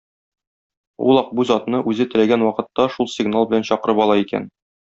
[1.09, 4.53] Ул Акбүз атны үзе теләгән вакытта шул сигнал белән чакырып ала икән.